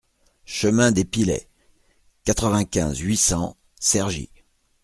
[0.47, 1.47] Chemin des Pilets,
[2.23, 4.31] quatre-vingt-quinze, huit cents Cergy